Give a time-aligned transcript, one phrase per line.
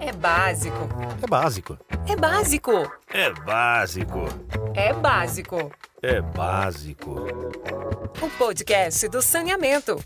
[0.00, 0.88] É básico.
[1.22, 1.78] É básico.
[2.06, 2.92] É básico.
[3.08, 4.28] É básico.
[4.74, 5.72] É básico.
[6.02, 7.10] É básico.
[8.22, 10.02] O podcast do saneamento.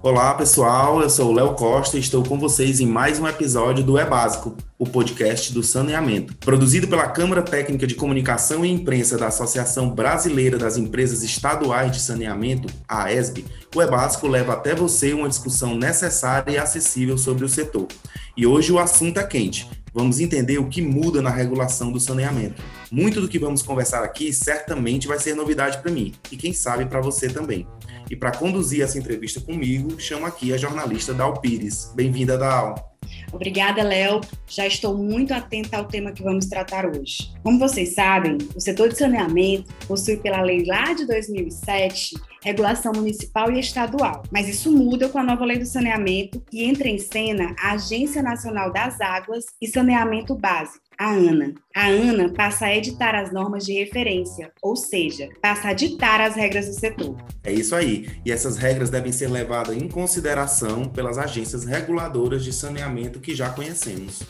[0.00, 1.02] Olá, pessoal.
[1.02, 4.04] Eu sou o Léo Costa e estou com vocês em mais um episódio do É
[4.04, 6.36] Básico, o podcast do saneamento.
[6.36, 12.00] Produzido pela Câmara Técnica de Comunicação e Imprensa da Associação Brasileira das Empresas Estaduais de
[12.00, 17.44] Saneamento, a AESB, o É Básico leva até você uma discussão necessária e acessível sobre
[17.44, 17.88] o setor.
[18.36, 19.68] E hoje o assunto é quente.
[19.92, 22.62] Vamos entender o que muda na regulação do saneamento.
[22.88, 26.86] Muito do que vamos conversar aqui certamente vai ser novidade para mim e quem sabe
[26.86, 27.66] para você também.
[28.10, 31.92] E para conduzir essa entrevista comigo, chamo aqui a jornalista Dal Pires.
[31.94, 32.96] Bem-vinda, Dal.
[33.32, 34.20] Obrigada, Léo.
[34.46, 37.32] Já estou muito atenta ao tema que vamos tratar hoje.
[37.42, 43.52] Como vocês sabem, o setor de saneamento possui, pela lei lá de 2007, regulação municipal
[43.52, 44.22] e estadual.
[44.30, 48.22] Mas isso muda com a nova lei do saneamento e entra em cena a Agência
[48.22, 51.54] Nacional das Águas e Saneamento Básico a ANA.
[51.74, 56.34] A ANA passa a editar as normas de referência, ou seja, passa a ditar as
[56.34, 57.16] regras do setor.
[57.44, 58.08] É isso aí.
[58.26, 63.48] E essas regras devem ser levadas em consideração pelas agências reguladoras de saneamento que já
[63.50, 64.24] conhecemos.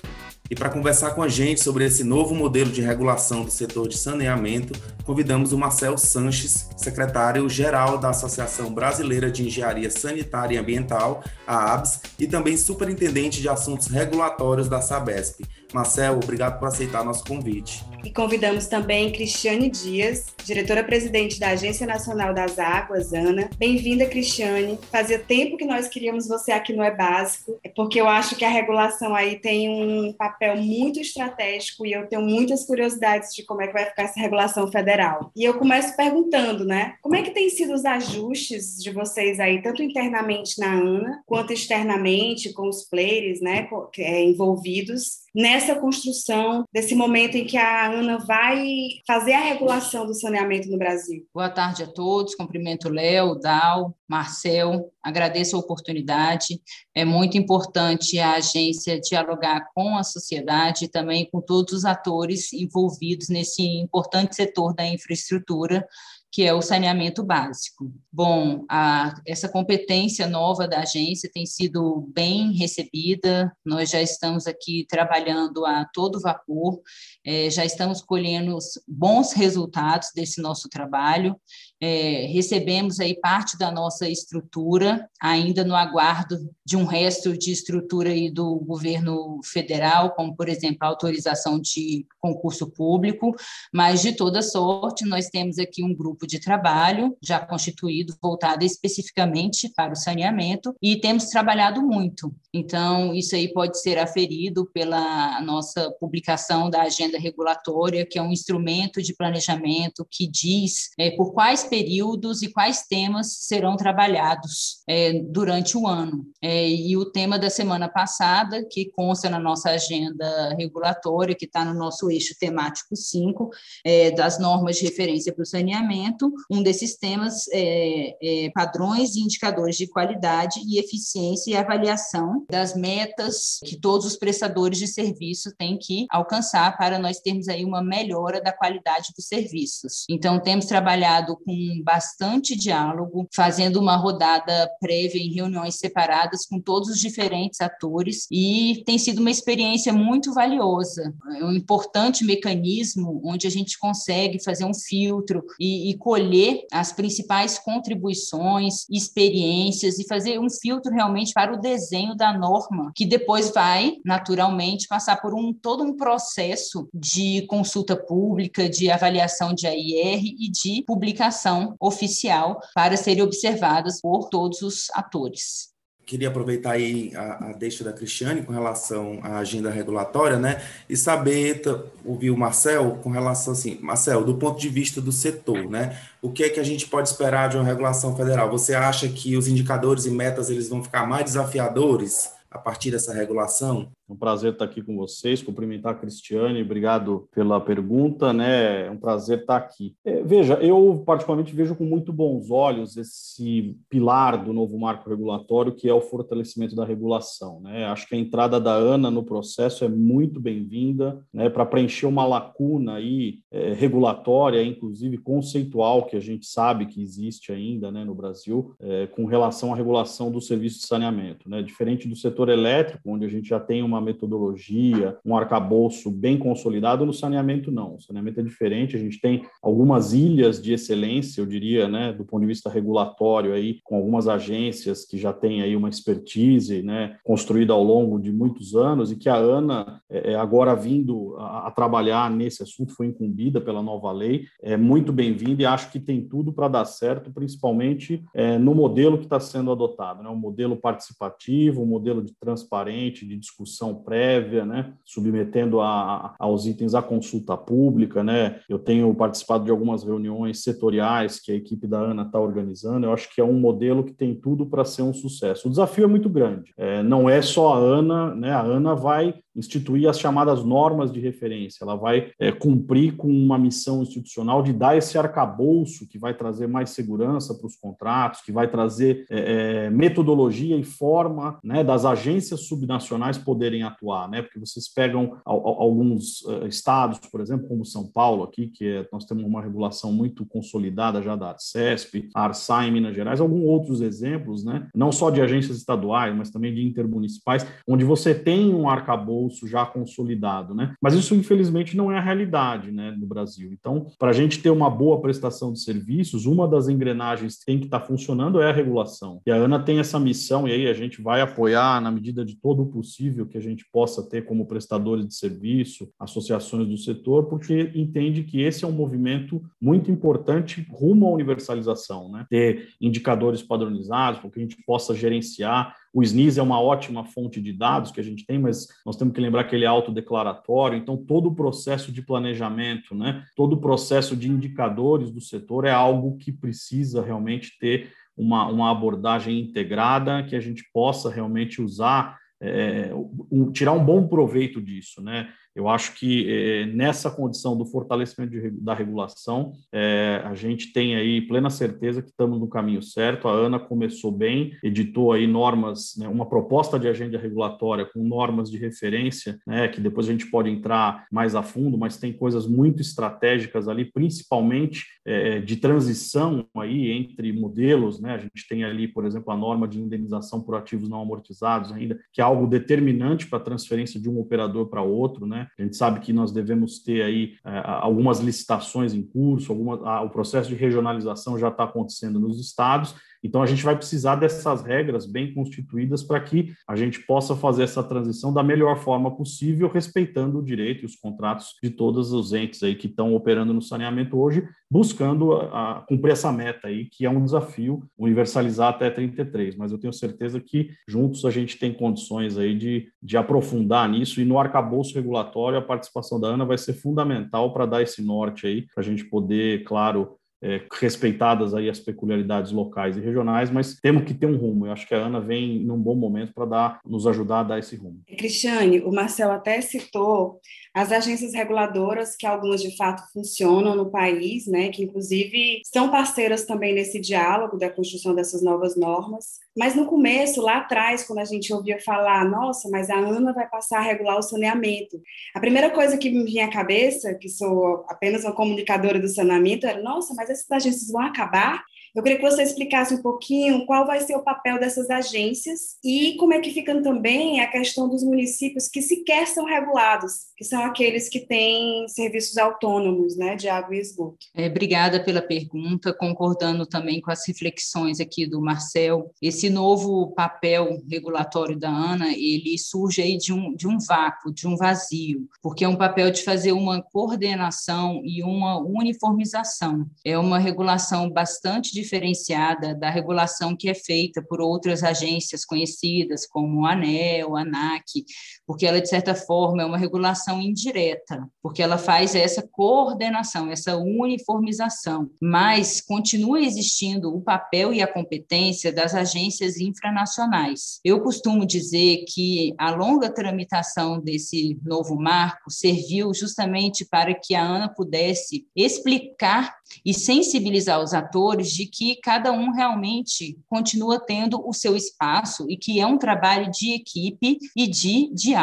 [0.51, 3.99] E para conversar com a gente sobre esse novo modelo de regulação do setor de
[3.99, 4.73] saneamento,
[5.05, 12.01] convidamos o Marcel Sanches, secretário-geral da Associação Brasileira de Engenharia Sanitária e Ambiental, a ABS,
[12.19, 15.43] e também superintendente de assuntos regulatórios da Sabesp.
[15.73, 17.85] Marcel, obrigado por aceitar nosso convite.
[18.05, 23.51] E convidamos também Cristiane Dias, diretora-presidente da Agência Nacional das Águas, ANA.
[23.59, 24.79] Bem-vinda, Cristiane.
[24.91, 28.45] Fazia tempo que nós queríamos você aqui no É Básico, é porque eu acho que
[28.45, 33.63] a regulação aí tem um papel muito estratégico e eu tenho muitas curiosidades de como
[33.63, 35.31] é que vai ficar essa regulação federal.
[35.37, 36.95] E eu começo perguntando, né?
[37.03, 41.53] Como é que tem sido os ajustes de vocês aí, tanto internamente na ANA, quanto
[41.53, 48.19] externamente com os players, né, é, envolvidos nessa construção desse momento em que a ANA
[48.19, 48.67] vai
[49.07, 51.25] fazer a regulação do saneamento no Brasil.
[51.33, 56.61] Boa tarde a todos, cumprimento Léo, Dal, Marcel, agradeço a oportunidade.
[56.93, 62.53] É muito importante a agência dialogar com a sociedade e também com todos os atores
[62.53, 65.87] envolvidos nesse importante setor da infraestrutura
[66.31, 67.91] que é o saneamento básico.
[68.13, 74.87] Bom, a, essa competência nova da agência tem sido bem recebida, nós já estamos aqui
[74.89, 76.81] trabalhando a todo vapor,
[77.25, 81.35] é, já estamos colhendo bons resultados desse nosso trabalho,
[81.81, 88.11] é, recebemos aí parte da nossa estrutura, ainda no aguardo de um resto de estrutura
[88.11, 93.35] aí do governo federal, como, por exemplo, a autorização de concurso público,
[93.73, 99.73] mas, de toda sorte, nós temos aqui um grupo de trabalho já constituído, voltado especificamente
[99.75, 102.35] para o saneamento, e temos trabalhado muito.
[102.53, 108.33] Então, isso aí pode ser aferido pela nossa publicação da agenda regulatória, que é um
[108.33, 115.13] instrumento de planejamento que diz é, por quais períodos e quais temas serão trabalhados é,
[115.13, 116.27] durante o ano.
[116.43, 121.65] É, e o tema da semana passada, que consta na nossa agenda regulatória, que está
[121.65, 123.51] no nosso eixo temático 5,
[123.85, 129.21] é, das normas de referência para o saneamento, um desses temas é, é, padrões e
[129.21, 135.55] indicadores de qualidade e eficiência e avaliação das metas que todos os prestadores de serviço
[135.57, 140.05] têm que alcançar para nós termos aí uma melhora da qualidade dos serviços.
[140.09, 141.53] Então, temos trabalhado com
[141.85, 148.83] bastante diálogo, fazendo uma rodada prévia em reuniões separadas com todos os diferentes atores e
[148.85, 151.15] tem sido uma experiência muito valiosa.
[151.37, 156.93] É um importante mecanismo onde a gente consegue fazer um filtro e, e colher as
[156.93, 163.51] principais contribuições, experiências e fazer um filtro realmente para o desenho da norma, que depois
[163.51, 170.23] vai naturalmente passar por um todo um processo de consulta pública, de avaliação de AIR
[170.25, 171.48] e de publicação
[171.81, 175.69] oficial para serem observadas por todos os atores
[176.09, 180.63] queria aproveitar aí a, a, deixa da Cristiane com relação à agenda regulatória, né?
[180.89, 181.61] E saber,
[182.03, 186.01] ouvir o Marcel com relação assim, Marcel, do ponto de vista do setor, né?
[186.23, 188.51] O que é que a gente pode esperar de uma regulação federal?
[188.51, 193.13] Você acha que os indicadores e metas eles vão ficar mais desafiadores a partir dessa
[193.13, 193.91] regulação?
[194.09, 198.87] É um prazer estar aqui com vocês, cumprimentar a Cristiane, obrigado pela pergunta, né?
[198.87, 199.95] É um prazer estar aqui.
[200.05, 205.75] É, veja, eu particularmente vejo com muito bons olhos esse pilar do novo marco regulatório,
[205.75, 207.85] que é o fortalecimento da regulação, né?
[207.85, 211.51] Acho que a entrada da ANA no processo é muito bem-vinda, né?
[211.51, 217.53] Para preencher uma lacuna aí é, regulatória, inclusive conceitual, que a gente sabe que existe
[217.53, 221.63] ainda, né, no Brasil, é, com relação à regulação do serviço de saneamento, né?
[221.63, 226.39] Diferente do setor elétrico, onde a gente já tem uma uma metodologia, um arcabouço bem
[226.39, 227.05] consolidado.
[227.05, 227.97] No saneamento, não.
[227.97, 228.97] O saneamento é diferente.
[228.97, 233.53] A gente tem algumas ilhas de excelência, eu diria, né, do ponto de vista regulatório,
[233.53, 238.33] aí, com algumas agências que já têm aí uma expertise né, construída ao longo de
[238.33, 242.95] muitos anos e que a ANA, é, é agora vindo a, a trabalhar nesse assunto,
[242.95, 246.85] foi incumbida pela nova lei, é muito bem-vinda e acho que tem tudo para dar
[246.85, 250.29] certo, principalmente é, no modelo que está sendo adotado, né?
[250.29, 254.93] um modelo participativo, um modelo de transparente, de discussão prévia, né?
[255.05, 258.23] submetendo a, aos itens a consulta pública.
[258.23, 258.61] Né?
[258.69, 263.13] Eu tenho participado de algumas reuniões setoriais que a equipe da ANA está organizando, eu
[263.13, 265.69] acho que é um modelo que tem tudo para ser um sucesso.
[265.69, 268.53] O desafio é muito grande, é, não é só a ANA, né?
[268.53, 273.59] a ANA vai instituir as chamadas normas de referência, ela vai é, cumprir com uma
[273.59, 278.53] missão institucional de dar esse arcabouço que vai trazer mais segurança para os contratos, que
[278.53, 284.43] vai trazer é, é, metodologia e forma né, das agências subnacionais poderem atuar, né?
[284.43, 289.25] Porque vocês pegam alguns uh, estados, por exemplo, como São Paulo aqui, que é, nós
[289.25, 294.01] temos uma regulação muito consolidada já da Arcesp, a Arsá em Minas Gerais, alguns outros
[294.01, 294.89] exemplos, né?
[294.95, 299.85] Não só de agências estaduais, mas também de intermunicipais, onde você tem um arcabouço já
[299.87, 300.95] consolidado, né?
[301.01, 303.71] Mas isso, infelizmente, não é a realidade, né, no Brasil.
[303.73, 307.79] Então, para a gente ter uma boa prestação de serviços, uma das engrenagens que tem
[307.79, 309.41] que estar tá funcionando é a regulação.
[309.47, 312.57] E a ANA tem essa missão, e aí a gente vai apoiar na medida de
[312.57, 317.47] todo o possível que a gente possa ter como prestadores de serviço, associações do setor,
[317.47, 322.47] porque entende que esse é um movimento muito importante rumo à universalização, né?
[322.49, 327.61] Ter indicadores padronizados, para que a gente possa gerenciar o SNIS é uma ótima fonte
[327.61, 330.97] de dados que a gente tem, mas nós temos que lembrar que ele é autodeclaratório,
[330.97, 335.91] então todo o processo de planejamento, né, todo o processo de indicadores do setor é
[335.91, 342.39] algo que precisa realmente ter uma, uma abordagem integrada, que a gente possa realmente usar,
[342.61, 343.11] é,
[343.51, 345.49] um, tirar um bom proveito disso, né?
[345.79, 351.15] Eu acho que é, nessa condição do fortalecimento de, da regulação, é, a gente tem
[351.15, 353.47] aí plena certeza que estamos no caminho certo.
[353.47, 358.69] A ANA começou bem, editou aí normas, né, uma proposta de agenda regulatória com normas
[358.69, 362.67] de referência, né, que depois a gente pode entrar mais a fundo, mas tem coisas
[362.67, 368.21] muito estratégicas ali, principalmente é, de transição aí entre modelos.
[368.21, 368.35] Né?
[368.35, 372.19] A gente tem ali, por exemplo, a norma de indenização por ativos não amortizados ainda,
[372.33, 375.68] que é algo determinante para a transferência de um operador para outro, né?
[375.79, 380.31] A gente sabe que nós devemos ter aí é, algumas licitações em curso, alguma, o
[380.31, 385.27] processo de regionalização já está acontecendo nos estados, então, a gente vai precisar dessas regras
[385.27, 390.59] bem constituídas para que a gente possa fazer essa transição da melhor forma possível, respeitando
[390.59, 394.39] o direito e os contratos de todos os entes aí que estão operando no saneamento
[394.39, 399.77] hoje, buscando a, a cumprir essa meta aí, que é um desafio universalizar até 33.
[399.77, 404.41] Mas eu tenho certeza que juntos a gente tem condições aí de, de aprofundar nisso
[404.41, 408.67] e no arcabouço regulatório a participação da ANA vai ser fundamental para dar esse norte
[408.67, 413.95] aí, para a gente poder, claro, é, respeitadas aí as peculiaridades locais e regionais, mas
[413.95, 414.87] temos que ter um rumo.
[414.87, 417.97] Eu acho que a Ana vem num bom momento para nos ajudar a dar esse
[417.97, 418.21] rumo.
[418.37, 420.61] Cristiane, o Marcel até citou
[420.99, 426.65] as agências reguladoras, que algumas de fato funcionam no país, né, que inclusive são parceiras
[426.65, 429.61] também nesse diálogo da construção dessas novas normas.
[429.77, 433.69] Mas no começo, lá atrás, quando a gente ouvia falar, nossa, mas a ANA vai
[433.69, 435.21] passar a regular o saneamento,
[435.55, 439.87] a primeira coisa que me vinha à cabeça, que sou apenas uma comunicadora do saneamento,
[439.87, 441.85] era, nossa, mas essas agências vão acabar?
[442.15, 446.37] Eu queria que você explicasse um pouquinho qual vai ser o papel dessas agências e
[446.37, 450.83] como é que fica também a questão dos municípios que sequer são regulados, que são
[450.83, 454.39] aqueles que têm serviços autônomos, né, de água e esgoto.
[454.55, 459.31] É, obrigada pela pergunta, concordando também com as reflexões aqui do Marcel.
[459.41, 464.67] Esse novo papel regulatório da ANA, ele surge aí de um, de um vácuo, de
[464.67, 470.07] um vazio, porque é um papel de fazer uma coordenação e uma uniformização.
[470.25, 476.87] É uma regulação bastante diferenciada da regulação que é feita por outras agências conhecidas, como
[476.87, 478.25] a ANEL, a ANAC,
[478.69, 483.97] porque ela, de certa forma, é uma regulação indireta, porque ela faz essa coordenação, essa
[483.97, 491.01] uniformização, mas continua existindo o papel e a competência das agências infranacionais.
[491.03, 497.65] Eu costumo dizer que a longa tramitação desse novo marco serviu justamente para que a
[497.65, 504.75] ANA pudesse explicar e sensibilizar os atores de que cada um realmente continua tendo o
[504.75, 508.58] seu espaço e que é um trabalho de equipe e de diálogo.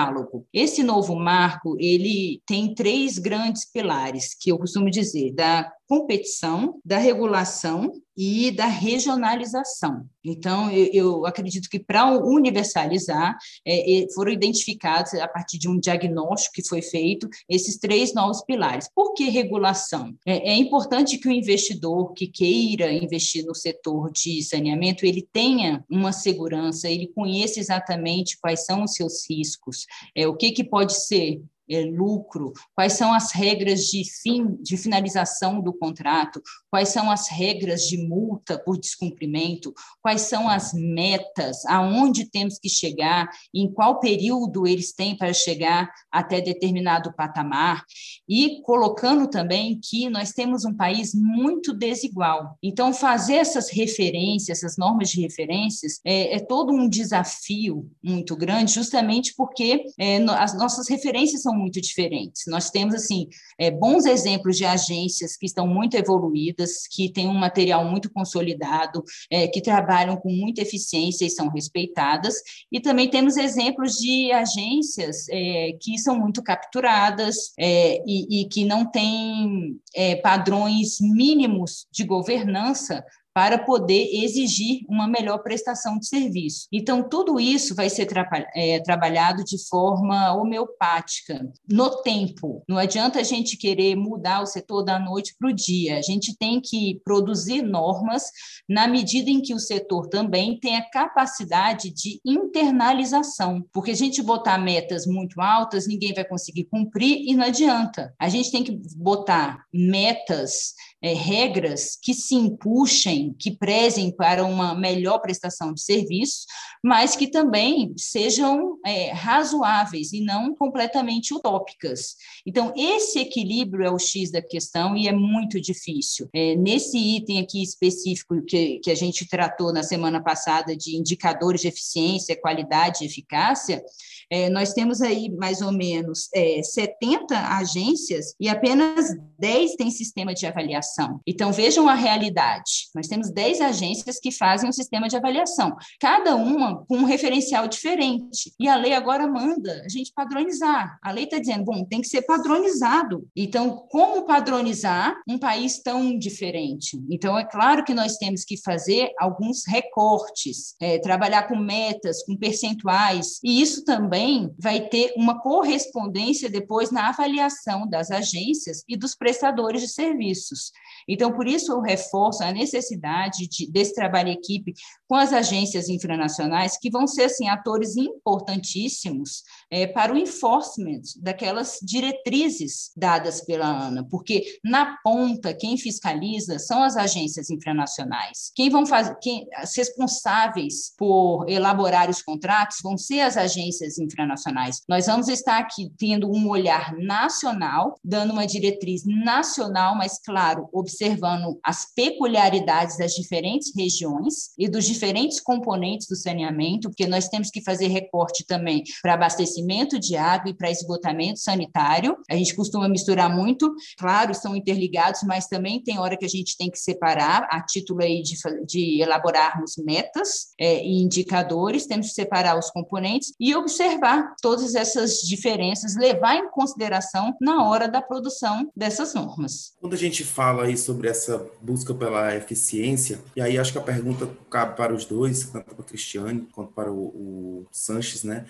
[0.53, 6.97] Esse novo marco, ele tem três grandes pilares que eu costumo dizer, da competição, da
[6.97, 10.05] regulação e da regionalização.
[10.23, 13.37] Então, eu, eu acredito que para universalizar,
[13.67, 18.89] é, foram identificados, a partir de um diagnóstico que foi feito, esses três novos pilares.
[18.95, 20.15] Por que regulação?
[20.25, 25.83] É, é importante que o investidor que queira investir no setor de saneamento, ele tenha
[25.89, 30.93] uma segurança, ele conheça exatamente quais são os seus riscos, é, o que, que pode
[30.93, 37.09] ser é, lucro, quais são as regras de fim, de finalização do contrato, quais são
[37.09, 43.71] as regras de multa por descumprimento, quais são as metas, aonde temos que chegar, em
[43.71, 47.83] qual período eles têm para chegar até determinado patamar,
[48.27, 52.57] e colocando também que nós temos um país muito desigual.
[52.61, 58.73] Então, fazer essas referências, essas normas de referências, é, é todo um desafio muito grande,
[58.73, 62.43] justamente porque é, as nossas referências são muito diferentes.
[62.47, 67.33] Nós temos, assim, é, bons exemplos de agências que estão muito evoluídas, que têm um
[67.33, 72.35] material muito consolidado, é, que trabalham com muita eficiência e são respeitadas,
[72.71, 78.65] e também temos exemplos de agências é, que são muito capturadas é, e, e, que
[78.65, 83.03] não têm é, padrões mínimos de governança
[83.35, 86.69] para poder exigir uma melhor prestação de serviço.
[86.71, 88.25] Então, tudo isso vai ser tra
[88.55, 92.63] é, trabalhado de forma homeopática, no tempo.
[92.65, 95.97] Não adianta a gente querer mudar o setor da noite para o dia.
[95.97, 98.23] A gente tem que produzir normas
[98.69, 104.23] na medida em que o setor também tem a capacidade de internalização, porque a gente
[104.23, 108.13] botar metas muito altas, ninguém vai conseguir cumprir e não adianta.
[108.17, 110.73] A gente tem que botar metas
[111.05, 116.47] é, regras que se impuxem, que prezem para uma melhor prestação de serviço,
[116.83, 122.15] mas que também sejam é, razoáveis e não completamente utópicas.
[122.43, 126.27] Então, esse equilíbrio é o X da questão e é muito difícil.
[126.33, 131.61] É, nesse item aqui específico que, que a gente tratou na semana passada de indicadores
[131.61, 133.83] de eficiência, qualidade e eficácia,
[134.31, 140.33] é, nós temos aí mais ou menos é, 70 agências e apenas 10 têm sistema
[140.33, 141.19] de avaliação.
[141.27, 142.89] Então, vejam a realidade.
[142.93, 147.67] Nós temos 10 agências que fazem um sistema de avaliação, cada uma com um referencial
[147.67, 148.53] diferente.
[148.59, 150.97] E a lei agora manda a gente padronizar.
[151.03, 153.27] A lei está dizendo, bom, tem que ser padronizado.
[153.35, 156.99] Então, como padronizar um país tão diferente?
[157.09, 162.35] Então, é claro que nós temos que fazer alguns recortes, é, trabalhar com metas, com
[162.35, 168.95] percentuais, e isso também também vai ter uma correspondência depois na avaliação das agências e
[168.95, 170.71] dos prestadores de serviços.
[171.07, 174.73] Então, por isso eu reforço a necessidade de, desse trabalho em equipe
[175.07, 181.77] com as agências infranacionais, que vão ser assim, atores importantíssimos é, para o enforcement daquelas
[181.83, 188.51] diretrizes dadas pela ANA, porque na ponta, quem fiscaliza são as agências infranacionais.
[188.55, 194.81] Quem vão fazer, quem, as responsáveis por elaborar os contratos vão ser as agências infranacionais.
[194.87, 201.59] Nós vamos estar aqui tendo um olhar nacional, dando uma diretriz nacional, mas, claro, observando
[201.63, 207.63] as peculiaridades das diferentes regiões e dos diferentes componentes do saneamento, porque nós temos que
[207.63, 212.17] fazer recorte também para abastecimento de água e para esgotamento sanitário.
[212.29, 216.57] A gente costuma misturar muito, claro, estão interligados, mas também tem hora que a gente
[216.57, 218.35] tem que separar, a título aí de,
[218.65, 224.75] de elaborarmos metas é, e indicadores, temos que separar os componentes e observar observar todas
[224.75, 229.73] essas diferenças, levar em consideração na hora da produção dessas normas.
[229.79, 233.81] Quando a gente fala aí sobre essa busca pela eficiência, e aí acho que a
[233.81, 238.45] pergunta cabe para os dois, tanto para o Cristiane quanto para o, o Sanches, né?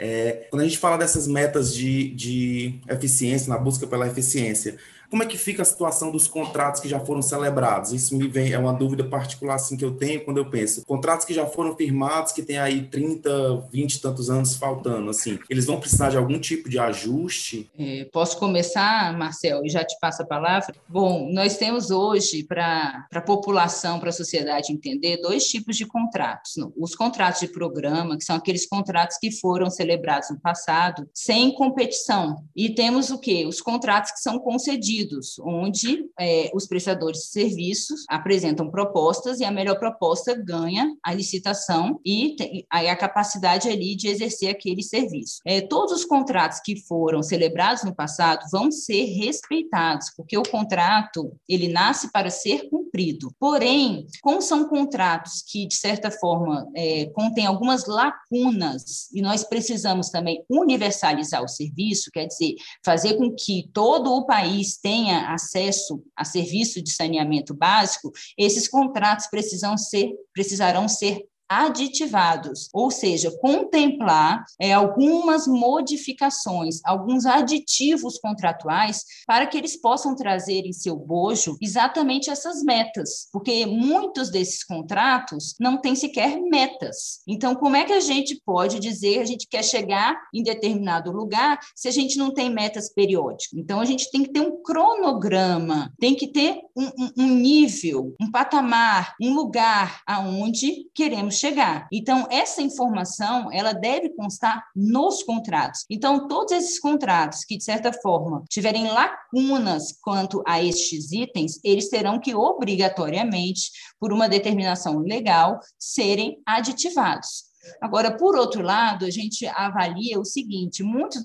[0.00, 4.76] É, quando a gente fala dessas metas de, de eficiência, na busca pela eficiência,
[5.10, 7.92] como é que fica a situação dos contratos que já foram celebrados?
[7.92, 10.84] Isso me vem, é uma dúvida particular assim que eu tenho quando eu penso.
[10.84, 15.38] Contratos que já foram firmados, que tem aí 30, 20 e tantos anos faltando, assim,
[15.48, 17.70] eles vão precisar de algum tipo de ajuste?
[17.78, 20.74] É, posso começar, Marcel, e já te passo a palavra?
[20.88, 26.54] Bom, nós temos hoje, para a população, para a sociedade entender, dois tipos de contratos.
[26.76, 32.36] Os contratos de programa, que são aqueles contratos que foram celebrados no passado, sem competição.
[32.54, 33.46] E temos o quê?
[33.46, 34.97] Os contratos que são concedidos
[35.40, 42.00] onde é, os prestadores de serviços apresentam propostas e a melhor proposta ganha a licitação
[42.04, 45.40] e tem, a, a capacidade ali de exercer aquele serviço.
[45.44, 51.32] É, todos os contratos que foram celebrados no passado vão ser respeitados, porque o contrato
[51.48, 53.32] ele nasce para ser cumprido.
[53.38, 60.10] Porém, como são contratos que, de certa forma, é, contêm algumas lacunas e nós precisamos
[60.10, 66.24] também universalizar o serviço, quer dizer, fazer com que todo o país tenha acesso a
[66.24, 74.72] serviço de saneamento básico, esses contratos precisam ser, precisarão ser aditivados, ou seja, contemplar é,
[74.72, 82.62] algumas modificações, alguns aditivos contratuais para que eles possam trazer em seu bojo exatamente essas
[82.62, 87.20] metas, porque muitos desses contratos não têm sequer metas.
[87.26, 91.10] Então, como é que a gente pode dizer que a gente quer chegar em determinado
[91.10, 93.54] lugar se a gente não tem metas periódicas?
[93.54, 98.14] Então, a gente tem que ter um cronograma, tem que ter um, um, um nível,
[98.20, 101.88] um patamar, um lugar aonde queremos chegar.
[101.92, 105.84] Então, essa informação, ela deve constar nos contratos.
[105.90, 111.88] Então, todos esses contratos que, de certa forma, tiverem lacunas quanto a estes itens, eles
[111.88, 117.47] terão que, obrigatoriamente, por uma determinação legal, serem aditivados.
[117.80, 121.22] Agora, por outro lado, a gente avalia o seguinte: muitas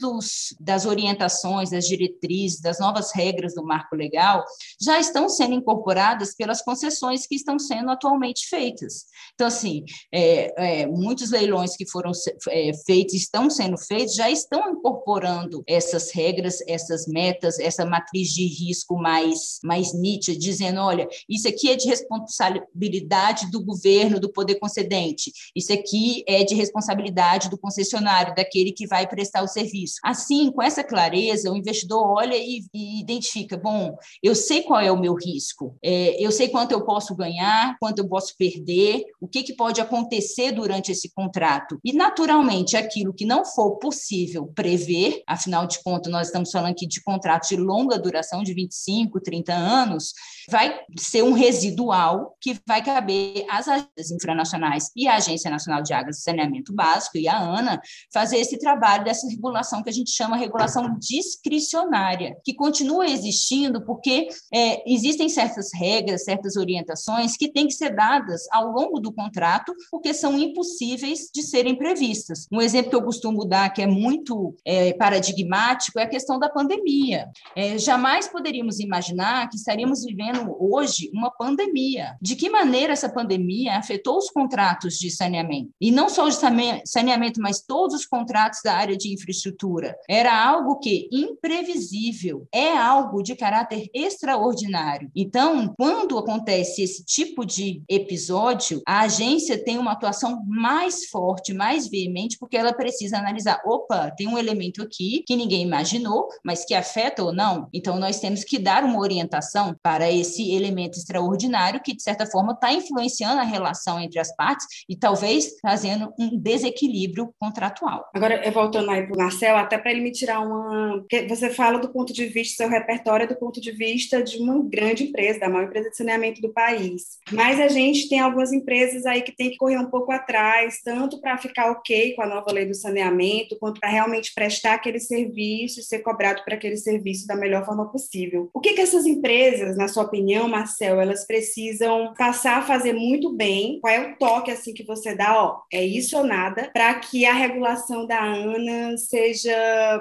[0.59, 4.43] das orientações, das diretrizes, das novas regras do marco legal
[4.81, 9.05] já estão sendo incorporadas pelas concessões que estão sendo atualmente feitas.
[9.33, 12.11] Então, assim, é, é, muitos leilões que foram
[12.49, 18.45] é, feitos, estão sendo feitos, já estão incorporando essas regras, essas metas, essa matriz de
[18.45, 24.55] risco mais, mais nítida, dizendo: olha, isso aqui é de responsabilidade do governo, do poder
[24.55, 29.95] concedente, isso aqui é de responsabilidade do concessionário, daquele que vai prestar o serviço.
[30.03, 34.91] Assim, com essa clareza, o investidor olha e, e identifica: bom, eu sei qual é
[34.91, 39.27] o meu risco, é, eu sei quanto eu posso ganhar, quanto eu posso perder, o
[39.27, 41.77] que, que pode acontecer durante esse contrato.
[41.83, 46.87] E, naturalmente, aquilo que não for possível prever, afinal de contas, nós estamos falando aqui
[46.87, 50.13] de contratos de longa duração, de 25, 30 anos,
[50.49, 55.93] vai ser um residual que vai caber às agências infranacionais e à Agência Nacional de
[55.93, 57.81] Águas Saneamento Básico e a ANA
[58.13, 64.27] fazer esse trabalho dessa regulação que a gente chama regulação discricionária, que continua existindo porque
[64.53, 69.73] é, existem certas regras, certas orientações que têm que ser dadas ao longo do contrato,
[69.91, 72.47] porque são impossíveis de serem previstas.
[72.51, 76.49] Um exemplo que eu costumo dar, que é muito é, paradigmático, é a questão da
[76.49, 77.27] pandemia.
[77.55, 82.15] É, jamais poderíamos imaginar que estaríamos vivendo hoje uma pandemia.
[82.21, 85.71] De que maneira essa pandemia afetou os contratos de saneamento?
[85.79, 86.37] E não só de
[86.85, 89.95] saneamento, mas todos os contratos da área de infraestrutura.
[90.09, 95.11] Era algo que imprevisível, é algo de caráter extraordinário.
[95.15, 101.87] Então, quando acontece esse tipo de episódio, a agência tem uma atuação mais forte, mais
[101.87, 106.73] veemente, porque ela precisa analisar: opa, tem um elemento aqui que ninguém imaginou, mas que
[106.73, 107.67] afeta ou não.
[107.73, 112.53] Então, nós temos que dar uma orientação para esse elemento extraordinário que, de certa forma,
[112.53, 115.53] está influenciando a relação entre as partes e talvez
[115.95, 118.09] um desequilíbrio contratual.
[118.13, 120.99] Agora, voltando aí para o Marcel, até para ele me tirar uma.
[120.99, 124.37] Porque você fala do ponto de vista, seu repertório é do ponto de vista de
[124.37, 127.19] uma grande empresa, da maior empresa de saneamento do país.
[127.31, 131.19] Mas a gente tem algumas empresas aí que tem que correr um pouco atrás, tanto
[131.19, 135.79] para ficar ok com a nova lei do saneamento, quanto para realmente prestar aquele serviço
[135.79, 138.49] e ser cobrado por aquele serviço da melhor forma possível.
[138.53, 143.33] O que, que essas empresas, na sua opinião, Marcel, elas precisam passar a fazer muito
[143.33, 143.79] bem?
[143.79, 145.43] Qual é o toque assim que você dá?
[145.43, 149.53] Ó, é isso ou nada, para que a regulação da ANA seja,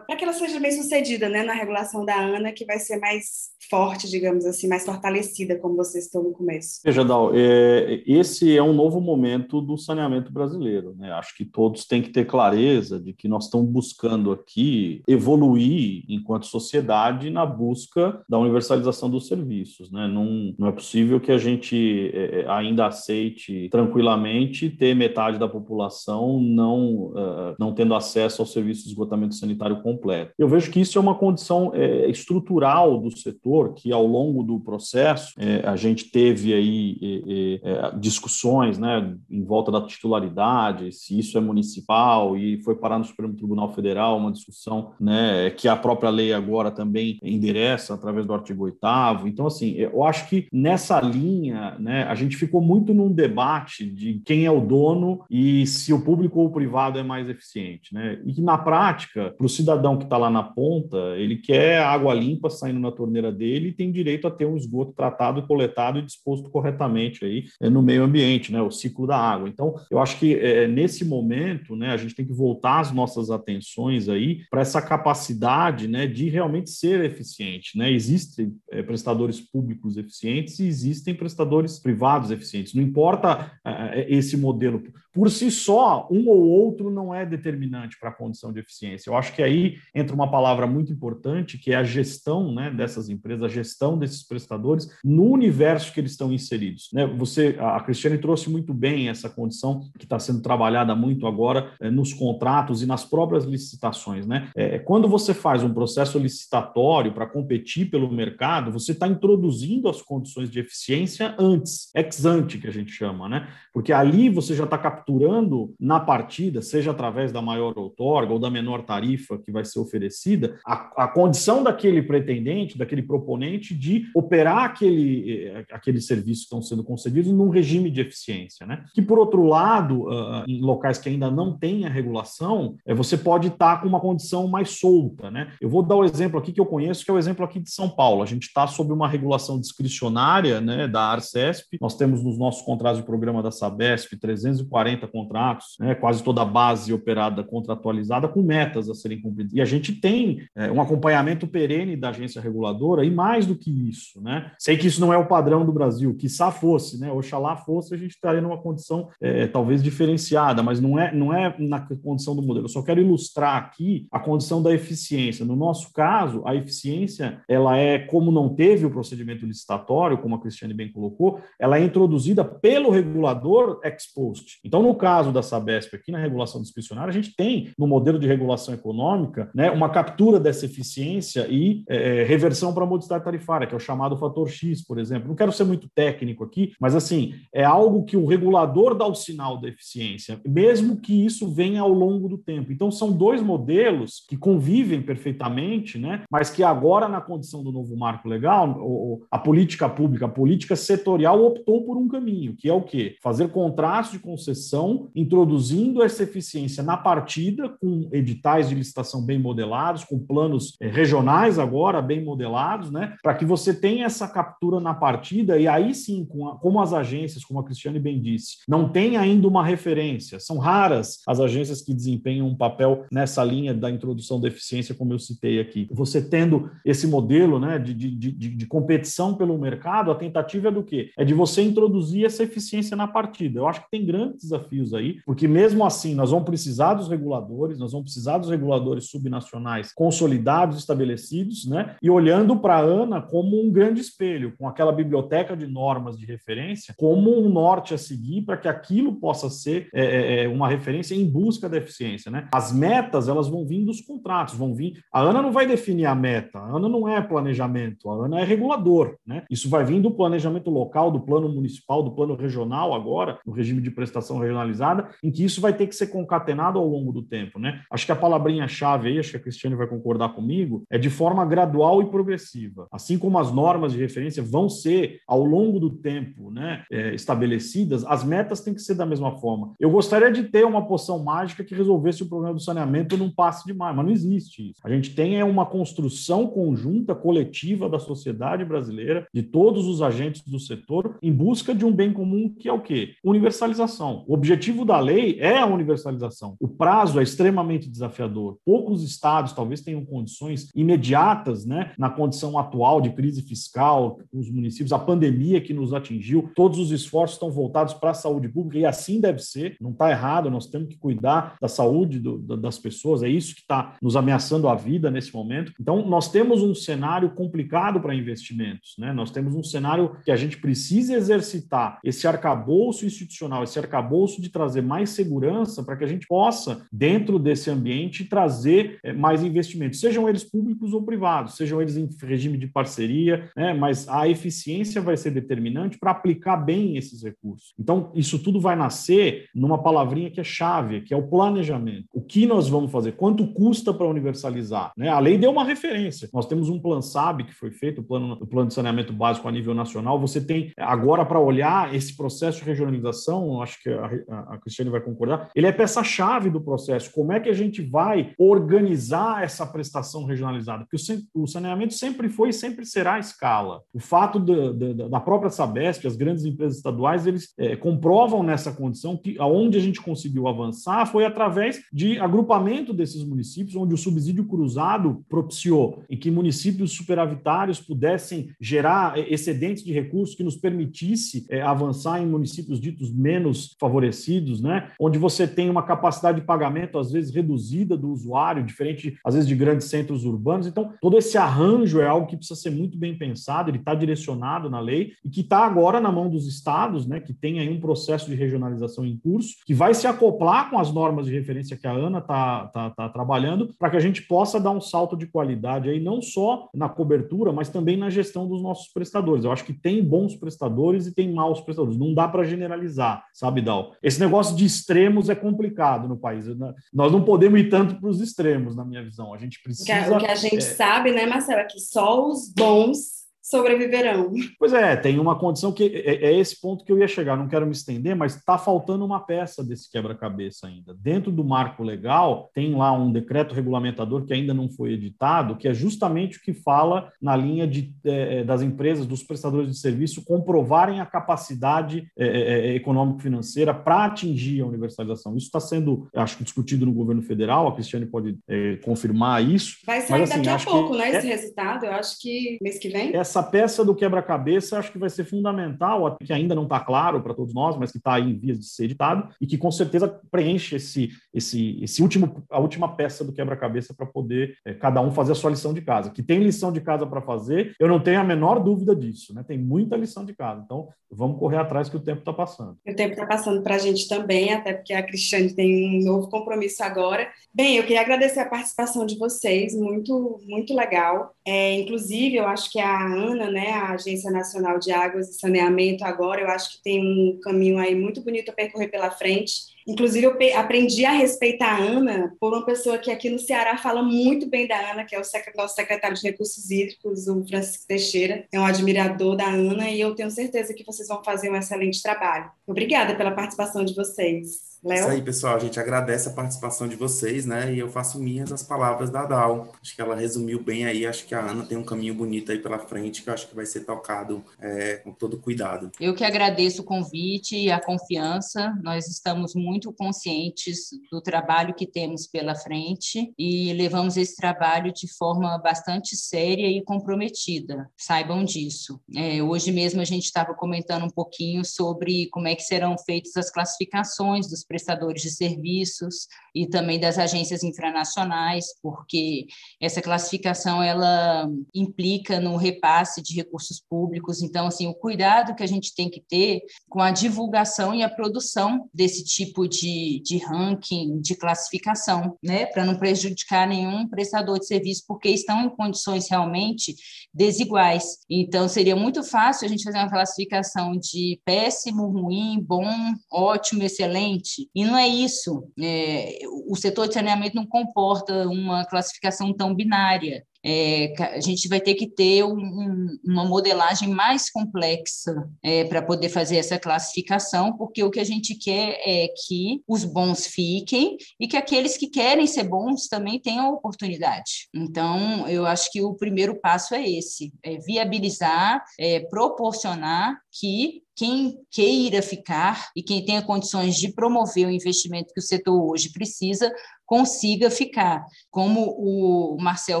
[0.06, 3.50] para que ela seja bem sucedida, né, na regulação da ANA, que vai ser mais
[3.70, 6.80] forte, digamos assim, mais fortalecida, como vocês estão no começo.
[6.84, 10.94] Veja, Dal, é, esse é um novo momento do saneamento brasileiro.
[10.98, 11.12] Né?
[11.12, 16.46] Acho que todos têm que ter clareza de que nós estamos buscando aqui evoluir enquanto
[16.46, 19.90] sociedade na busca da universalização dos serviços.
[19.92, 20.08] Né?
[20.08, 26.40] Não, não é possível que a gente é, ainda aceite tranquilamente ter metade da população
[26.40, 30.32] não, uh, não tendo acesso ao serviço de esgotamento sanitário completo.
[30.36, 34.58] Eu vejo que isso é uma condição é, estrutural do setor que ao longo do
[34.58, 41.18] processo é, a gente teve aí é, é, discussões né, em volta da titularidade, se
[41.18, 45.76] isso é municipal, e foi parar no Supremo Tribunal Federal uma discussão né, que a
[45.76, 48.78] própria lei agora também endereça através do artigo 8
[49.26, 54.20] Então, assim, eu acho que nessa linha né, a gente ficou muito num debate de
[54.24, 57.94] quem é o dono e se o público ou o privado é mais eficiente.
[57.94, 58.20] Né?
[58.24, 62.14] E que, na prática, para o cidadão que está lá na ponta, ele quer água
[62.14, 66.50] limpa saindo na torneira dele tem direito a ter um esgoto tratado, coletado e disposto
[66.50, 69.48] corretamente aí é, no meio ambiente, né, o ciclo da água.
[69.48, 73.30] Então, eu acho que é, nesse momento, né, a gente tem que voltar as nossas
[73.30, 77.90] atenções aí para essa capacidade, né, de realmente ser eficiente, né?
[77.90, 82.74] Existem é, prestadores públicos eficientes e existem prestadores privados eficientes.
[82.74, 88.10] Não importa é, esse modelo por si só, um ou outro não é determinante para
[88.10, 89.10] a condição de eficiência.
[89.10, 93.08] Eu acho que aí entra uma palavra muito importante, que é a gestão né, dessas
[93.08, 96.90] empresas, a gestão desses prestadores no universo que eles estão inseridos.
[96.92, 97.06] Né?
[97.06, 101.90] Você, a Cristiane trouxe muito bem essa condição que está sendo trabalhada muito agora é,
[101.90, 104.26] nos contratos e nas próprias licitações.
[104.26, 104.50] Né?
[104.54, 110.02] É, quando você faz um processo licitatório para competir pelo mercado, você está introduzindo as
[110.02, 113.48] condições de eficiência antes, ex ante, que a gente chama, né?
[113.72, 118.50] Porque ali você já está capturando na partida, seja através da maior outorga ou da
[118.50, 124.64] menor tarifa que vai ser oferecida, a, a condição daquele pretendente, daquele proponente de operar
[124.64, 128.84] aquele, eh, aquele serviço que estão sendo concedidos num regime de eficiência, né?
[128.94, 133.16] Que, por outro lado, uh, em locais que ainda não têm a regulação, é, você
[133.16, 135.52] pode estar tá com uma condição mais solta, né?
[135.60, 137.60] Eu vou dar o um exemplo aqui que eu conheço, que é o exemplo aqui
[137.60, 138.22] de São Paulo.
[138.22, 141.78] A gente está sob uma regulação discricionária, né, da Arcesp.
[141.80, 146.44] Nós temos nos nossos contratos de programa da Sabesp 340 contratos, né, quase toda a
[146.44, 149.52] base operada contratualizada com metas a serem cumpridas.
[149.52, 153.70] E a gente tem é, um acompanhamento perene da agência reguladora e mais do que
[153.88, 154.52] isso, né?
[154.58, 157.10] Sei que isso não é o padrão do Brasil, que só fosse, né?
[157.12, 161.54] Oxalá fosse, a gente estaria numa condição é, talvez diferenciada, mas não é, não é
[161.58, 162.66] na condição do modelo.
[162.66, 165.44] Eu só quero ilustrar aqui a condição da eficiência.
[165.44, 170.40] No nosso caso, a eficiência ela é como não teve o procedimento licitatório, como a
[170.40, 174.58] Cristiane bem colocou, ela é introduzida pelo regulador ex post.
[174.64, 178.26] Então, no caso da Sabesp, aqui na regulação discricionária, a gente tem no modelo de
[178.26, 183.74] regulação econômica né, uma captura dessa eficiência e é, reversão para a modicidade tarifária, que
[183.74, 185.28] é o chamado fator X, por exemplo.
[185.28, 189.14] Não quero ser muito técnico aqui, mas assim, é algo que o regulador dá o
[189.14, 192.72] sinal da eficiência, mesmo que isso venha ao longo do tempo.
[192.72, 197.96] Então, são dois modelos que convivem perfeitamente, né, mas que agora, na condição do novo
[197.96, 202.82] marco legal, a política pública, a política setorial optou por um caminho, que é o
[202.82, 203.16] quê?
[203.22, 204.69] Fazer contratos de concessão,
[205.14, 211.58] introduzindo essa eficiência na partida, com editais de licitação bem modelados, com planos eh, regionais
[211.58, 213.16] agora bem modelados, né?
[213.22, 216.92] Para que você tenha essa captura na partida e aí sim, com a, como as
[216.92, 220.38] agências, como a Cristiane bem disse, não tem ainda uma referência.
[220.40, 225.12] São raras as agências que desempenham um papel nessa linha da introdução da eficiência, como
[225.12, 225.88] eu citei aqui.
[225.92, 230.72] Você tendo esse modelo né, de, de, de, de competição pelo mercado, a tentativa é
[230.72, 231.10] do quê?
[231.18, 233.58] É de você introduzir essa eficiência na partida.
[233.58, 234.59] Eu acho que tem grandes desafios
[234.94, 239.92] aí, porque mesmo assim nós vamos precisar dos reguladores, nós vamos precisar dos reguladores subnacionais
[239.92, 241.96] consolidados, estabelecidos, né?
[242.02, 246.26] E olhando para a ANA como um grande espelho, com aquela biblioteca de normas de
[246.26, 250.68] referência, como um norte a seguir para que aquilo possa ser é, é, é, uma
[250.68, 252.48] referência em busca da eficiência, né?
[252.52, 255.02] As metas elas vão vir dos contratos, vão vir.
[255.12, 258.44] A ANA não vai definir a meta, a ANA não é planejamento, a ANA é
[258.44, 259.44] regulador, né?
[259.50, 263.80] Isso vai vir do planejamento local, do plano municipal, do plano regional agora, no regime
[263.80, 267.58] de prestação regionalizada, em que isso vai ter que ser concatenado ao longo do tempo,
[267.58, 267.80] né?
[267.90, 271.44] Acho que a palavrinha-chave aí, acho que a Cristiane vai concordar comigo, é de forma
[271.44, 272.86] gradual e progressiva.
[272.92, 278.04] Assim como as normas de referência vão ser, ao longo do tempo, né, é, estabelecidas,
[278.04, 279.72] as metas têm que ser da mesma forma.
[279.78, 283.64] Eu gostaria de ter uma poção mágica que resolvesse o problema do saneamento num passe
[283.64, 284.80] de mar, mas não existe isso.
[284.84, 290.42] A gente tem é uma construção conjunta, coletiva da sociedade brasileira, de todos os agentes
[290.42, 293.14] do setor, em busca de um bem comum que é o quê?
[293.24, 294.24] Universalização.
[294.26, 296.56] O objetivo da lei é a universalização.
[296.58, 298.56] O prazo é extremamente desafiador.
[298.64, 304.94] Poucos estados talvez tenham condições imediatas, né, na condição atual de crise fiscal, os municípios,
[304.94, 308.86] a pandemia que nos atingiu, todos os esforços estão voltados para a saúde pública e
[308.86, 309.76] assim deve ser.
[309.78, 313.60] Não está errado, nós temos que cuidar da saúde do, das pessoas, é isso que
[313.60, 315.72] está nos ameaçando a vida nesse momento.
[315.78, 319.12] Então, nós temos um cenário complicado para investimentos, né?
[319.12, 324.50] Nós temos um cenário que a gente precisa exercitar esse arcabouço institucional, esse arcabouço de
[324.50, 330.00] trazer mais segurança para que a gente possa, dentro desse ambiente, trazer eh, mais investimentos,
[330.00, 333.72] sejam eles públicos ou privados, sejam eles em regime de parceria, né?
[333.72, 337.74] mas a eficiência vai ser determinante para aplicar bem esses recursos.
[337.78, 342.08] Então, isso tudo vai nascer numa palavrinha que é chave, que é o planejamento.
[342.30, 343.16] Que nós vamos fazer?
[343.16, 344.92] Quanto custa para universalizar?
[344.96, 345.08] Né?
[345.08, 346.28] A lei deu uma referência.
[346.32, 349.48] Nós temos um plano SAB que foi feito, o plano, o plano de saneamento básico
[349.48, 350.16] a nível nacional.
[350.20, 354.92] Você tem agora para olhar esse processo de regionalização, acho que a, a, a Cristiane
[354.92, 357.10] vai concordar, ele é peça-chave do processo.
[357.10, 360.86] Como é que a gente vai organizar essa prestação regionalizada?
[360.88, 361.02] Porque
[361.34, 363.82] o, o saneamento sempre foi e sempre será a escala.
[363.92, 368.70] O fato da, da, da própria Sabesp, as grandes empresas estaduais, eles é, comprovam nessa
[368.72, 373.98] condição que aonde a gente conseguiu avançar foi através de agrupamento desses municípios, onde o
[373.98, 381.46] subsídio cruzado propiciou em que municípios superavitários pudessem gerar excedentes de recursos que nos permitisse
[381.48, 384.90] é, avançar em municípios ditos menos favorecidos, né?
[385.00, 389.48] onde você tem uma capacidade de pagamento, às vezes, reduzida do usuário, diferente, às vezes,
[389.48, 390.66] de grandes centros urbanos.
[390.66, 394.68] Então, todo esse arranjo é algo que precisa ser muito bem pensado, ele está direcionado
[394.68, 397.20] na lei e que está agora na mão dos estados, né?
[397.20, 400.92] que tem aí um processo de regionalização em curso, que vai se acoplar com as
[400.92, 404.60] normas de referência que a Ana está tá, tá trabalhando, para que a gente possa
[404.60, 408.62] dar um salto de qualidade aí, não só na cobertura, mas também na gestão dos
[408.62, 409.44] nossos prestadores.
[409.44, 411.98] Eu acho que tem bons prestadores e tem maus prestadores.
[411.98, 413.92] Não dá para generalizar, sabe, Dal?
[414.02, 416.46] Esse negócio de extremos é complicado no país.
[416.46, 416.74] Né?
[416.92, 419.32] Nós não podemos ir tanto para os extremos, na minha visão.
[419.34, 420.14] A gente precisa.
[420.14, 420.60] O que a, gente é...
[420.60, 423.19] sabe, né, Marcelo, é que só os bons
[423.50, 424.30] sobreviverão.
[424.58, 427.48] Pois é, tem uma condição que é, é esse ponto que eu ia chegar, não
[427.48, 430.94] quero me estender, mas está faltando uma peça desse quebra-cabeça ainda.
[430.94, 435.66] Dentro do marco legal, tem lá um decreto regulamentador que ainda não foi editado, que
[435.66, 439.78] é justamente o que fala na linha de, é, é das empresas, dos prestadores de
[439.78, 445.36] serviço, comprovarem a capacidade é, é, é econômico-financeira para atingir a universalização.
[445.36, 448.38] Isso está sendo, acho que, discutido no governo federal, a Cristiane pode
[448.84, 449.78] confirmar isso.
[449.84, 452.88] Vai sair mas, assim, daqui a pouco, né, esse resultado, eu acho que mês que
[452.88, 453.14] vem.
[453.14, 457.22] Essa essa peça do quebra-cabeça acho que vai ser fundamental, que ainda não está claro
[457.22, 460.20] para todos nós, mas que está em vias de ser editado e que com certeza
[460.30, 465.10] preenche esse, esse, esse último, a última peça do quebra-cabeça para poder é, cada um
[465.10, 466.10] fazer a sua lição de casa.
[466.10, 469.42] Que tem lição de casa para fazer, eu não tenho a menor dúvida disso, né?
[469.46, 470.62] Tem muita lição de casa.
[470.64, 472.76] Então, vamos correr atrás que o tempo está passando.
[472.86, 476.28] O tempo está passando para a gente também, até porque a Cristiane tem um novo
[476.28, 477.28] compromisso agora.
[477.52, 481.34] Bem, eu queria agradecer a participação de vocês, muito, muito legal.
[481.46, 486.04] É, inclusive, eu acho que a Ana, né, a Agência Nacional de Águas e Saneamento,
[486.04, 489.70] agora, eu acho que tem um caminho aí muito bonito a percorrer pela frente.
[489.86, 494.02] Inclusive, eu aprendi a respeitar a Ana por uma pessoa que aqui no Ceará fala
[494.02, 495.22] muito bem da Ana, que é o
[495.56, 498.46] nosso secretário de Recursos Hídricos, o Francisco Teixeira.
[498.52, 502.02] É um admirador da Ana e eu tenho certeza que vocês vão fazer um excelente
[502.02, 502.50] trabalho.
[502.66, 504.69] Obrigada pela participação de vocês.
[504.82, 505.00] Léo?
[505.00, 505.56] Isso aí, pessoal.
[505.56, 507.72] A gente agradece a participação de vocês, né?
[507.72, 509.72] E eu faço minhas as palavras da Dal.
[509.80, 511.06] Acho que ela resumiu bem aí.
[511.06, 513.54] Acho que a Ana tem um caminho bonito aí pela frente, que eu acho que
[513.54, 515.90] vai ser tocado é, com todo cuidado.
[516.00, 518.74] Eu que agradeço o convite e a confiança.
[518.82, 525.06] Nós estamos muito conscientes do trabalho que temos pela frente e levamos esse trabalho de
[525.12, 527.90] forma bastante séria e comprometida.
[527.98, 528.98] Saibam disso.
[529.14, 533.36] É, hoje mesmo a gente estava comentando um pouquinho sobre como é que serão feitas
[533.36, 539.48] as classificações dos prestadores de serviços e também das agências infranacionais, porque
[539.80, 544.40] essa classificação ela implica no repasse de recursos públicos.
[544.42, 548.08] Então, assim, o cuidado que a gente tem que ter com a divulgação e a
[548.08, 554.68] produção desse tipo de, de ranking, de classificação, né, para não prejudicar nenhum prestador de
[554.68, 556.94] serviço, porque estão em condições realmente
[557.32, 558.18] desiguais.
[558.28, 562.86] Então, seria muito fácil a gente fazer uma classificação de péssimo, ruim, bom,
[563.30, 565.68] ótimo, excelente, e não é isso.
[565.80, 566.38] É,
[566.68, 570.44] o setor de saneamento não comporta uma classificação tão binária.
[570.64, 576.28] É, a gente vai ter que ter um, uma modelagem mais complexa é, para poder
[576.28, 581.48] fazer essa classificação, porque o que a gente quer é que os bons fiquem e
[581.48, 584.68] que aqueles que querem ser bons também tenham oportunidade.
[584.74, 591.58] Então, eu acho que o primeiro passo é esse: é viabilizar, é, proporcionar que quem
[591.70, 596.72] queira ficar e quem tenha condições de promover o investimento que o setor hoje precisa
[597.04, 598.24] consiga ficar.
[598.50, 600.00] Como o Marcel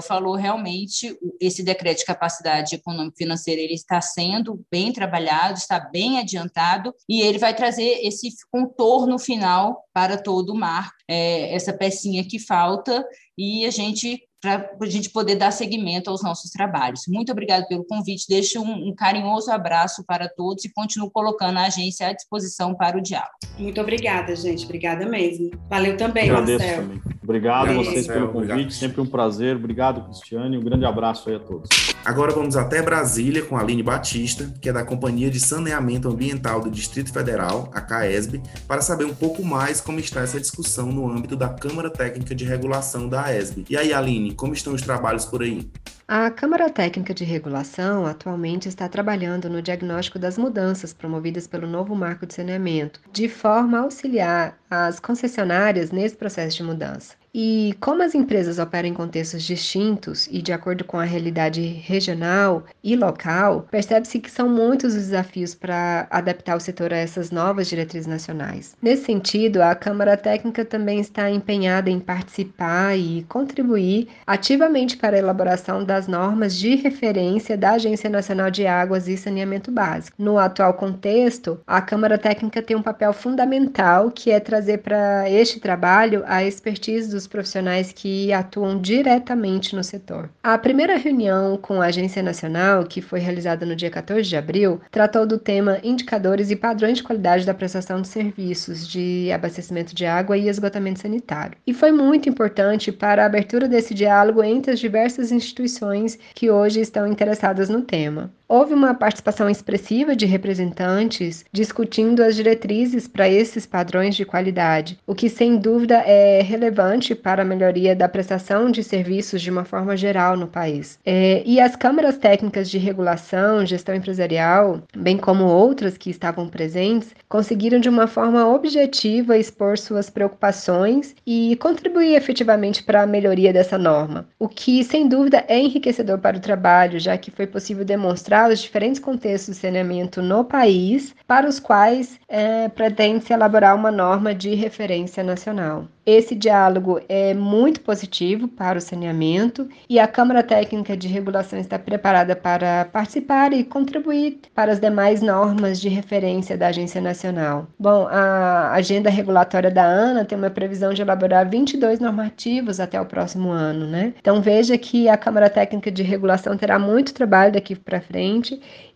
[0.00, 6.18] falou, realmente esse decreto de capacidade econômica financeira ele está sendo bem trabalhado, está bem
[6.18, 12.24] adiantado e ele vai trazer esse contorno final para todo o mar, é, essa pecinha
[12.24, 13.04] que falta
[13.36, 17.02] e a gente para a gente poder dar seguimento aos nossos trabalhos.
[17.06, 21.66] Muito obrigada pelo convite, deixo um, um, carinhoso abraço para todos e continuo colocando a
[21.66, 23.34] agência à disposição para o diálogo.
[23.58, 25.50] Muito obrigada, gente, obrigada mesmo.
[25.68, 26.82] Valeu também, Agradeço Marcel.
[26.82, 27.19] Também.
[27.22, 28.72] Obrigado a vocês pelo convite, obrigado.
[28.72, 29.56] sempre um prazer.
[29.56, 31.68] Obrigado, Cristiane, um grande abraço aí a todos.
[32.02, 36.60] Agora vamos até Brasília com a Aline Batista, que é da Companhia de Saneamento Ambiental
[36.60, 41.10] do Distrito Federal, a CAESB, para saber um pouco mais como está essa discussão no
[41.10, 43.66] âmbito da Câmara Técnica de Regulação da AESB.
[43.68, 45.70] E aí, Aline, como estão os trabalhos por aí?
[46.06, 51.94] A Câmara Técnica de Regulação atualmente está trabalhando no diagnóstico das mudanças promovidas pelo novo
[51.94, 57.19] marco de saneamento, de forma a auxiliar as concessionárias nesse processo de mudança.
[57.32, 62.64] E como as empresas operam em contextos distintos e de acordo com a realidade regional
[62.82, 67.68] e local, percebe-se que são muitos os desafios para adaptar o setor a essas novas
[67.68, 68.74] diretrizes nacionais.
[68.82, 75.20] Nesse sentido, a Câmara Técnica também está empenhada em participar e contribuir ativamente para a
[75.20, 80.16] elaboração das normas de referência da Agência Nacional de Águas e Saneamento Básico.
[80.18, 85.60] No atual contexto, a Câmara Técnica tem um papel fundamental que é trazer para este
[85.60, 90.30] trabalho a expertise dos profissionais que atuam diretamente no setor.
[90.42, 94.80] A primeira reunião com a Agência Nacional, que foi realizada no dia 14 de abril,
[94.90, 100.06] tratou do tema indicadores e padrões de qualidade da prestação de serviços de abastecimento de
[100.06, 101.56] água e esgotamento sanitário.
[101.66, 106.80] E foi muito importante para a abertura desse diálogo entre as diversas instituições que hoje
[106.80, 108.30] estão interessadas no tema.
[108.52, 115.14] Houve uma participação expressiva de representantes discutindo as diretrizes para esses padrões de qualidade, o
[115.14, 119.96] que sem dúvida é relevante para a melhoria da prestação de serviços de uma forma
[119.96, 120.98] geral no país.
[121.06, 127.14] É, e as câmaras técnicas de regulação, gestão empresarial, bem como outras que estavam presentes,
[127.28, 133.78] conseguiram de uma forma objetiva expor suas preocupações e contribuir efetivamente para a melhoria dessa
[133.78, 138.39] norma, o que sem dúvida é enriquecedor para o trabalho, já que foi possível demonstrar
[138.48, 144.34] os diferentes contextos de saneamento no país, para os quais é, pretende-se elaborar uma norma
[144.34, 145.86] de referência nacional.
[146.06, 151.78] Esse diálogo é muito positivo para o saneamento e a Câmara Técnica de Regulação está
[151.78, 157.68] preparada para participar e contribuir para as demais normas de referência da Agência Nacional.
[157.78, 163.06] Bom, a agenda regulatória da ANA tem uma previsão de elaborar 22 normativos até o
[163.06, 164.14] próximo ano, né?
[164.20, 168.29] Então veja que a Câmara Técnica de Regulação terá muito trabalho daqui para frente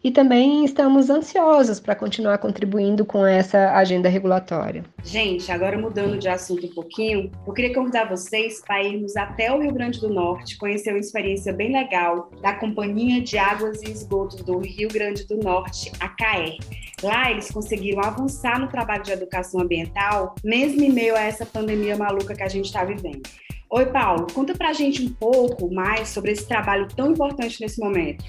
[0.02, 4.84] e também estamos ansiosos para continuar contribuindo com essa agenda regulatória.
[5.02, 9.60] Gente, agora mudando de assunto um pouquinho, eu queria convidar vocês para irmos até o
[9.60, 14.42] Rio Grande do Norte, conhecer uma experiência bem legal da Companhia de Águas e Esgotos
[14.42, 16.58] do Rio Grande do Norte, a CAER.
[17.02, 21.96] Lá eles conseguiram avançar no trabalho de educação ambiental, mesmo em meio a essa pandemia
[21.96, 23.22] maluca que a gente está vivendo.
[23.70, 28.24] Oi, Paulo, conta pra gente um pouco mais sobre esse trabalho tão importante nesse momento.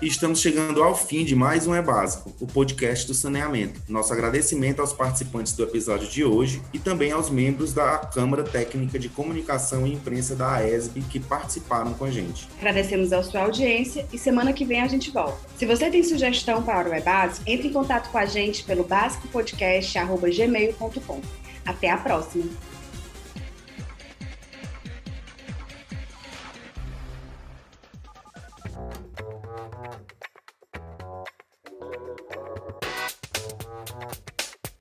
[0.00, 3.80] Estamos chegando ao fim de mais um É Básico, o podcast do saneamento.
[3.88, 8.98] Nosso agradecimento aos participantes do episódio de hoje e também aos membros da Câmara Técnica
[8.98, 12.48] de Comunicação e Imprensa da AESB que participaram com a gente.
[12.58, 15.38] Agradecemos a sua audiência e semana que vem a gente volta.
[15.56, 18.82] Se você tem sugestão para o É Básico, entre em contato com a gente pelo
[18.82, 21.20] basicopodcast.gmail.com.
[21.64, 22.50] Até a próxima!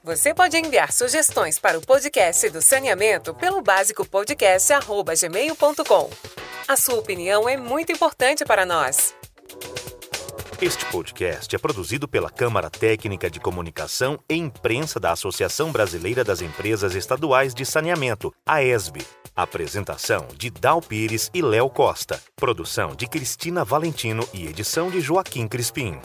[0.03, 6.09] Você pode enviar sugestões para o podcast do saneamento pelo basicopodcast.gmail.com.
[6.67, 9.13] A sua opinião é muito importante para nós.
[10.59, 16.41] Este podcast é produzido pela Câmara Técnica de Comunicação e Imprensa da Associação Brasileira das
[16.41, 19.05] Empresas Estaduais de Saneamento, AESB.
[19.35, 22.19] Apresentação de Dal Pires e Léo Costa.
[22.35, 26.01] Produção de Cristina Valentino e edição de Joaquim Crispim.